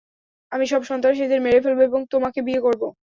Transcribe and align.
আমি 0.51 0.65
সব 0.67 0.81
সন্ত্রাসীদের 0.89 1.39
মেরে 1.41 1.59
ফেলব 1.63 1.79
এবং 1.81 1.99
তোমাকে 2.13 2.39
বিয়ে 2.41 2.61
করব। 2.61 2.81